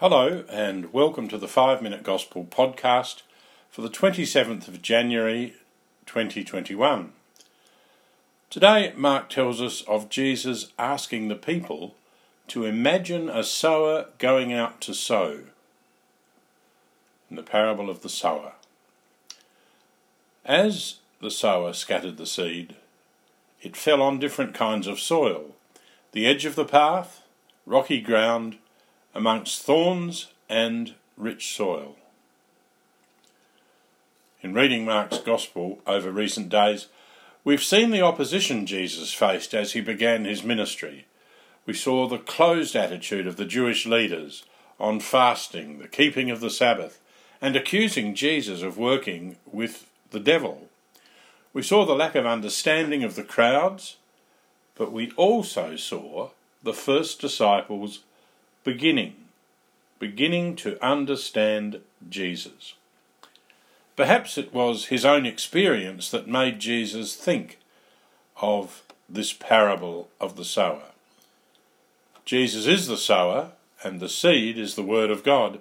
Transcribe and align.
Hello, 0.00 0.44
and 0.48 0.92
welcome 0.92 1.26
to 1.26 1.36
the 1.36 1.48
5 1.48 1.82
Minute 1.82 2.04
Gospel 2.04 2.44
podcast 2.44 3.22
for 3.68 3.82
the 3.82 3.88
27th 3.88 4.68
of 4.68 4.80
January 4.80 5.54
2021. 6.06 7.12
Today, 8.48 8.92
Mark 8.96 9.28
tells 9.28 9.60
us 9.60 9.82
of 9.88 10.08
Jesus 10.08 10.72
asking 10.78 11.26
the 11.26 11.34
people 11.34 11.96
to 12.46 12.64
imagine 12.64 13.28
a 13.28 13.42
sower 13.42 14.06
going 14.18 14.52
out 14.52 14.80
to 14.82 14.94
sow 14.94 15.40
in 17.28 17.34
the 17.34 17.42
parable 17.42 17.90
of 17.90 18.02
the 18.02 18.08
sower. 18.08 18.52
As 20.44 20.98
the 21.20 21.28
sower 21.28 21.72
scattered 21.72 22.18
the 22.18 22.26
seed, 22.26 22.76
it 23.60 23.76
fell 23.76 24.00
on 24.00 24.20
different 24.20 24.54
kinds 24.54 24.86
of 24.86 25.00
soil 25.00 25.56
the 26.12 26.24
edge 26.24 26.44
of 26.44 26.54
the 26.54 26.64
path, 26.64 27.24
rocky 27.66 28.00
ground, 28.00 28.58
amongst 29.18 29.64
thorns 29.64 30.28
and 30.48 30.94
rich 31.16 31.52
soil. 31.52 31.96
In 34.42 34.54
reading 34.54 34.84
Mark's 34.84 35.18
Gospel 35.18 35.80
over 35.88 36.12
recent 36.12 36.48
days, 36.48 36.86
we've 37.42 37.64
seen 37.64 37.90
the 37.90 38.00
opposition 38.00 38.64
Jesus 38.64 39.12
faced 39.12 39.54
as 39.54 39.72
he 39.72 39.80
began 39.80 40.24
his 40.24 40.44
ministry. 40.44 41.06
We 41.66 41.74
saw 41.74 42.06
the 42.06 42.18
closed 42.18 42.76
attitude 42.76 43.26
of 43.26 43.36
the 43.36 43.44
Jewish 43.44 43.86
leaders 43.86 44.44
on 44.78 45.00
fasting, 45.00 45.80
the 45.80 45.88
keeping 45.88 46.30
of 46.30 46.38
the 46.38 46.48
Sabbath, 46.48 47.00
and 47.40 47.56
accusing 47.56 48.14
Jesus 48.14 48.62
of 48.62 48.78
working 48.78 49.36
with 49.50 49.90
the 50.12 50.20
devil. 50.20 50.68
We 51.52 51.62
saw 51.64 51.84
the 51.84 51.96
lack 51.96 52.14
of 52.14 52.24
understanding 52.24 53.02
of 53.02 53.16
the 53.16 53.24
crowds, 53.24 53.96
but 54.76 54.92
we 54.92 55.10
also 55.16 55.74
saw 55.74 56.30
the 56.62 56.72
first 56.72 57.20
disciples 57.20 58.04
beginning, 58.68 59.14
beginning 59.98 60.54
to 60.54 60.76
understand 60.84 61.80
Jesus. 62.10 62.74
Perhaps 63.96 64.36
it 64.36 64.52
was 64.52 64.88
his 64.88 65.06
own 65.06 65.24
experience 65.24 66.10
that 66.10 66.28
made 66.28 66.58
Jesus 66.58 67.14
think 67.14 67.58
of 68.42 68.82
this 69.08 69.32
parable 69.32 70.10
of 70.20 70.36
the 70.36 70.44
sower. 70.44 70.90
Jesus 72.26 72.66
is 72.66 72.88
the 72.88 72.98
sower, 72.98 73.52
and 73.82 74.00
the 74.00 74.08
seed 74.10 74.58
is 74.58 74.74
the 74.74 74.82
Word 74.82 75.10
of 75.10 75.24
God. 75.24 75.60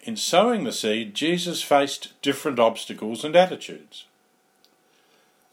In 0.00 0.14
sowing 0.14 0.64
the 0.64 0.72
seed, 0.72 1.14
Jesus 1.14 1.62
faced 1.62 2.12
different 2.20 2.58
obstacles 2.58 3.24
and 3.24 3.34
attitudes. 3.34 4.04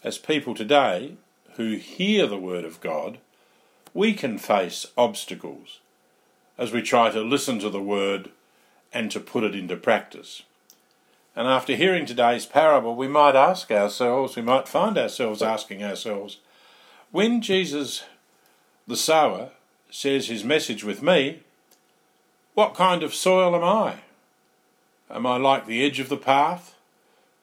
As 0.03 0.17
people 0.17 0.53
today 0.53 1.13
who 1.55 1.77
hear 1.77 2.27
the 2.27 2.37
Word 2.37 2.65
of 2.65 2.81
God, 2.81 3.19
we 3.93 4.13
can 4.13 4.37
face 4.37 4.85
obstacles 4.97 5.79
as 6.57 6.71
we 6.71 6.81
try 6.81 7.09
to 7.11 7.21
listen 7.21 7.59
to 7.59 7.69
the 7.69 7.81
Word 7.81 8.29
and 8.93 9.11
to 9.11 9.19
put 9.19 9.43
it 9.43 9.55
into 9.55 9.75
practice. 9.75 10.43
And 11.35 11.47
after 11.47 11.75
hearing 11.75 12.05
today's 12.05 12.47
parable, 12.47 12.95
we 12.95 13.07
might 13.07 13.35
ask 13.35 13.69
ourselves, 13.69 14.35
we 14.35 14.41
might 14.41 14.67
find 14.67 14.97
ourselves 14.97 15.41
asking 15.41 15.83
ourselves, 15.83 16.37
when 17.11 17.41
Jesus, 17.41 18.03
the 18.87 18.97
sower, 18.97 19.51
says 19.91 20.27
his 20.27 20.43
message 20.43 20.83
with 20.83 21.01
me, 21.01 21.41
what 22.55 22.73
kind 22.73 23.03
of 23.03 23.13
soil 23.13 23.55
am 23.55 23.63
I? 23.63 23.97
Am 25.11 25.25
I 25.27 25.37
like 25.37 25.67
the 25.67 25.85
edge 25.85 25.99
of 25.99 26.09
the 26.09 26.17
path, 26.17 26.75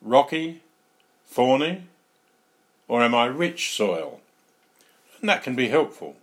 rocky, 0.03 0.61
thorny, 1.27 1.85
or 2.89 3.01
am 3.01 3.15
I 3.15 3.27
rich 3.27 3.71
soil? 3.71 4.21
And 5.21 5.29
that 5.29 5.45
can 5.45 5.55
be 5.55 5.69
helpful. 5.69 6.17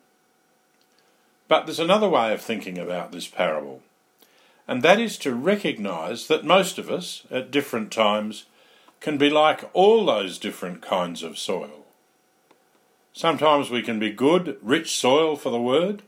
But 1.51 1.65
there's 1.65 1.81
another 1.81 2.07
way 2.07 2.31
of 2.31 2.39
thinking 2.39 2.77
about 2.77 3.11
this 3.11 3.27
parable, 3.27 3.81
and 4.69 4.81
that 4.83 5.01
is 5.01 5.17
to 5.17 5.35
recognize 5.35 6.27
that 6.27 6.45
most 6.45 6.77
of 6.77 6.89
us, 6.89 7.23
at 7.29 7.51
different 7.51 7.91
times, 7.91 8.45
can 9.01 9.17
be 9.17 9.29
like 9.29 9.69
all 9.73 10.05
those 10.05 10.39
different 10.39 10.81
kinds 10.81 11.23
of 11.23 11.37
soil. 11.37 11.83
Sometimes 13.11 13.69
we 13.69 13.81
can 13.81 13.99
be 13.99 14.13
good, 14.13 14.59
rich 14.61 14.95
soil 14.95 15.35
for 15.35 15.49
the 15.49 15.59
word. 15.59 16.03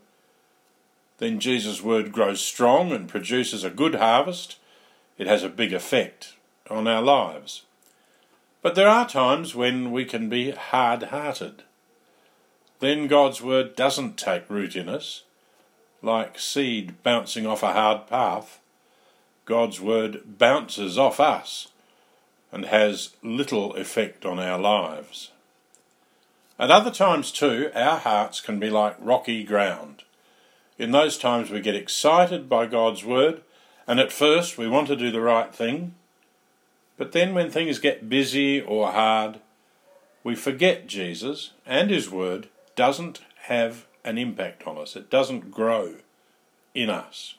Then 1.17 1.41
Jesus' 1.41 1.83
word 1.83 2.13
grows 2.13 2.39
strong 2.39 2.93
and 2.93 3.09
produces 3.09 3.65
a 3.65 3.69
good 3.69 3.95
harvest 3.95 4.55
it 5.17 5.27
has 5.27 5.43
a 5.43 5.49
big 5.49 5.73
effect 5.73 6.35
on 6.69 6.87
our 6.87 7.01
lives. 7.01 7.63
But 8.61 8.75
there 8.75 8.87
are 8.87 9.09
times 9.09 9.53
when 9.53 9.91
we 9.91 10.05
can 10.05 10.29
be 10.29 10.51
hard 10.51 11.03
hearted. 11.03 11.63
Then 12.79 13.07
God's 13.07 13.41
word 13.41 13.75
doesn't 13.75 14.15
take 14.15 14.49
root 14.49 14.77
in 14.77 14.87
us, 14.87 15.23
like 16.03 16.37
seed 16.37 17.01
bouncing 17.01 17.47
off 17.47 17.63
a 17.63 17.73
hard 17.73 18.05
path. 18.07 18.59
God's 19.45 19.81
word 19.81 20.37
bounces 20.37 20.97
off 20.97 21.19
us 21.19 21.69
and 22.51 22.65
has 22.65 23.15
little 23.23 23.73
effect 23.73 24.25
on 24.25 24.39
our 24.39 24.59
lives. 24.59 25.31
At 26.59 26.69
other 26.69 26.91
times, 26.91 27.31
too, 27.31 27.71
our 27.73 27.97
hearts 27.97 28.39
can 28.39 28.59
be 28.59 28.69
like 28.69 28.95
rocky 28.99 29.43
ground. 29.43 30.03
In 30.77 30.91
those 30.91 31.17
times, 31.17 31.49
we 31.49 31.61
get 31.61 31.75
excited 31.75 32.47
by 32.47 32.67
God's 32.67 33.03
word 33.03 33.41
and 33.87 33.99
at 33.99 34.11
first, 34.11 34.57
we 34.57 34.67
want 34.67 34.87
to 34.87 34.95
do 34.95 35.11
the 35.11 35.21
right 35.21 35.53
thing, 35.53 35.95
but 36.97 37.11
then 37.11 37.33
when 37.33 37.49
things 37.49 37.79
get 37.79 38.09
busy 38.09 38.61
or 38.61 38.91
hard, 38.91 39.39
we 40.23 40.35
forget 40.35 40.87
Jesus 40.87 41.51
and 41.65 41.89
His 41.89 42.09
Word 42.09 42.47
doesn't 42.75 43.21
have 43.43 43.85
an 44.03 44.17
impact 44.17 44.67
on 44.67 44.77
us, 44.77 44.95
it 44.95 45.09
doesn't 45.09 45.51
grow 45.51 45.95
in 46.73 46.89
us. 46.89 47.35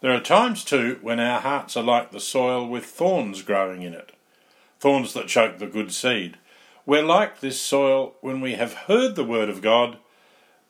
There 0.00 0.12
are 0.12 0.20
times 0.20 0.64
too 0.64 0.98
when 1.00 1.20
our 1.20 1.40
hearts 1.40 1.76
are 1.76 1.82
like 1.82 2.10
the 2.10 2.20
soil 2.20 2.66
with 2.66 2.84
thorns 2.84 3.42
growing 3.42 3.82
in 3.82 3.94
it, 3.94 4.12
thorns 4.80 5.14
that 5.14 5.28
choke 5.28 5.58
the 5.58 5.66
good 5.66 5.92
seed. 5.92 6.38
We're 6.84 7.02
like 7.02 7.40
this 7.40 7.60
soil 7.60 8.14
when 8.20 8.40
we 8.40 8.54
have 8.54 8.74
heard 8.74 9.14
the 9.14 9.24
Word 9.24 9.48
of 9.48 9.62
God, 9.62 9.98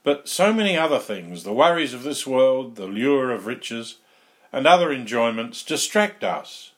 but 0.05 0.29
so 0.29 0.53
many 0.53 0.77
other 0.77 0.99
things, 0.99 1.45
the 1.45 1.53
worries 1.53 1.95
of 1.95 2.03
this 2.03 2.27
world, 2.27 2.77
the 2.77 2.87
lure 2.87 3.31
of 3.31 3.47
riches, 3.47 3.97
and 4.53 4.67
other 4.67 4.93
enjoyments 4.93 5.63
distract 5.63 6.23
us 6.23 6.73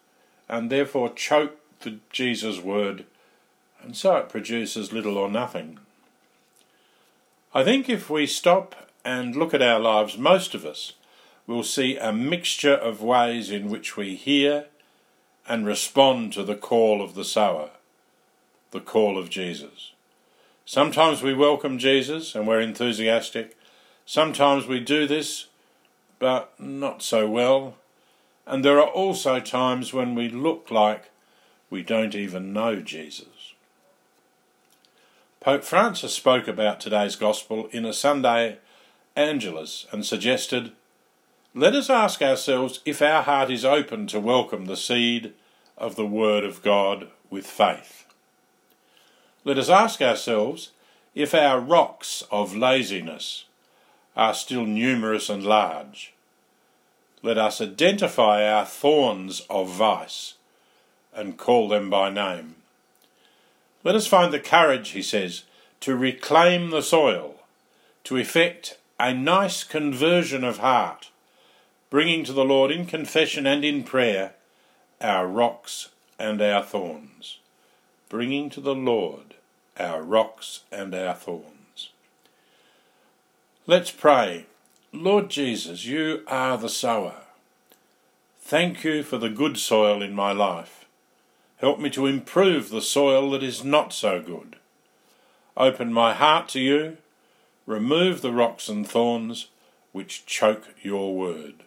and 0.49 0.71
therefore 0.71 1.13
choke 1.13 1.57
the 1.81 1.99
Jesus 2.11 2.61
word, 2.61 3.05
and 3.83 3.97
so 3.97 4.17
it 4.17 4.29
produces 4.29 4.93
little 4.93 5.19
or 5.19 5.31
nothing. 5.31 5.79
I 7.57 7.63
think 7.63 7.89
if 7.89 8.11
we 8.11 8.27
stop 8.27 8.75
and 9.05 9.37
look 9.37 9.55
at 9.55 9.63
our 9.63 9.79
lives, 9.79 10.19
most 10.19 10.57
of 10.57 10.67
us 10.67 10.95
will 11.47 11.63
see 11.63 11.97
a 11.97 12.13
mixture 12.13 12.75
of 12.75 13.01
ways 13.01 13.49
in 13.49 13.71
which 13.71 13.97
we 13.97 14.17
hear 14.17 14.67
and 15.47 15.65
respond 15.65 16.33
to 16.33 16.43
the 16.43 16.57
call 16.57 17.01
of 17.01 17.15
the 17.15 17.25
sower, 17.25 17.71
the 18.73 18.81
call 18.81 19.17
of 19.17 19.31
Jesus. 19.31 19.93
Sometimes 20.67 21.23
we 21.23 21.33
welcome 21.33 21.79
Jesus 21.79 22.35
and 22.35 22.49
we're 22.49 22.61
enthusiastic. 22.61 23.57
Sometimes 24.05 24.67
we 24.67 24.81
do 24.81 25.07
this 25.07 25.47
but 26.19 26.59
not 26.59 27.03
so 27.03 27.31
well. 27.31 27.77
And 28.49 28.65
there 28.65 28.81
are 28.81 28.89
also 28.89 29.39
times 29.39 29.93
when 29.93 30.17
we 30.17 30.29
look 30.29 30.73
like 30.73 31.11
we 31.71 31.85
don't 31.85 32.17
even 32.17 32.53
know 32.53 32.81
Jesus. 32.81 33.34
Pope 35.45 35.63
Francis 35.63 36.15
spoke 36.15 36.49
about 36.49 36.81
today's 36.81 37.17
Gospel 37.17 37.69
in 37.71 37.85
a 37.85 37.93
Sunday 37.93 38.57
Angelus 39.15 39.87
and 39.93 40.03
suggested, 40.03 40.73
Let 41.55 41.75
us 41.75 41.91
ask 41.91 42.23
ourselves 42.23 42.81
if 42.87 43.03
our 43.03 43.23
heart 43.23 43.51
is 43.51 43.63
open 43.63 44.07
to 44.07 44.19
welcome 44.19 44.65
the 44.65 44.75
seed 44.75 45.35
of 45.77 45.97
the 45.97 46.07
Word 46.07 46.45
of 46.45 46.63
God 46.63 47.09
with 47.29 47.47
faith. 47.47 48.07
Let 49.45 49.59
us 49.59 49.69
ask 49.69 50.01
ourselves 50.01 50.71
if 51.15 51.35
our 51.35 51.61
rocks 51.61 52.23
of 52.31 52.57
laziness 52.57 53.45
are 54.17 54.33
still 54.33 54.65
numerous 54.65 55.29
and 55.29 55.45
large 55.45 56.15
let 57.25 57.37
us 57.39 57.61
identify 57.61 58.47
our 58.47 58.65
thorns 58.65 59.41
of 59.49 59.71
vice 59.71 60.35
and 61.15 61.39
call 61.39 61.69
them 61.69 61.89
by 61.89 62.11
name. 62.11 62.57
Let 63.85 63.95
us 63.95 64.07
find 64.07 64.33
the 64.33 64.41
courage, 64.41 64.91
he 64.91 65.03
says, 65.03 65.45
to 65.81 65.95
reclaim 65.95 66.71
the 66.71 66.83
soil, 66.83 67.37
to 68.05 68.17
effect 68.17 68.79
a 68.99 69.13
nice 69.15 69.63
conversion 69.63 70.43
of 70.43 70.59
heart, 70.59 71.11
bringing 71.91 72.25
to 72.25 72.33
the 72.33 72.45
Lord 72.45 72.71
in 72.71 72.87
confession 72.87 73.47
and 73.47 73.65
in 73.65 73.85
prayer 73.85 74.33
our 75.01 75.27
rocks 75.27 75.91
and 76.19 76.41
our 76.41 76.63
thorns. 76.63 77.39
Bringing 78.09 78.49
to 78.51 78.61
the 78.61 78.75
Lord 78.75 79.35
our 79.79 80.03
rocks 80.03 80.61
and 80.73 80.95
our 80.95 81.15
thorns. 81.15 81.91
Let's 83.67 83.91
pray 83.91 84.47
Lord 84.93 85.29
Jesus, 85.29 85.85
you 85.85 86.23
are 86.29 86.57
the 86.57 86.69
sower. 86.69 87.23
Thank 88.41 88.85
you 88.85 89.03
for 89.03 89.19
the 89.19 89.29
good 89.29 89.59
soil 89.59 90.03
in 90.03 90.15
my 90.15 90.31
life. 90.31 90.84
Help 91.59 91.79
me 91.79 91.91
to 91.91 92.07
improve 92.07 92.69
the 92.69 92.83
soil 92.83 93.31
that 93.31 93.43
is 93.43 93.65
not 93.65 93.93
so 93.93 94.21
good. 94.21 94.57
Open 95.57 95.93
my 95.93 96.13
heart 96.13 96.49
to 96.51 96.61
you. 96.61 96.97
Remove 97.67 98.21
the 98.21 98.33
rocks 98.33 98.69
and 98.69 98.87
thorns 98.87 99.49
which 99.93 100.27
choke 100.27 100.75
your 100.83 101.15
word. 101.15 101.63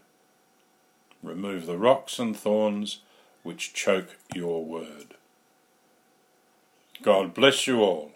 Remove 1.23 1.65
the 1.65 1.77
rocks 1.77 2.19
and 2.19 2.35
thorns 2.35 2.99
which 3.43 3.73
choke 3.73 4.17
your 4.35 4.63
word. 4.63 5.15
God 7.01 7.33
bless 7.33 7.65
you 7.65 7.79
all. 7.81 8.11